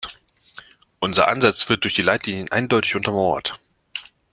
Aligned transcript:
Unser 0.99 1.27
Ansatz 1.27 1.69
wird 1.69 1.83
durch 1.83 1.93
die 1.93 2.01
Leitlinien 2.01 2.51
eindeutig 2.51 2.95
untermauert. 2.95 3.59